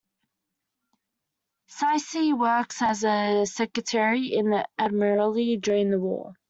Cicely 1.67 2.33
worked 2.33 2.81
as 2.81 3.03
a 3.03 3.45
secretary 3.45 4.33
in 4.33 4.49
the 4.49 4.67
Admiralty 4.79 5.57
during 5.57 5.91
the 5.91 5.99
war. 5.99 6.33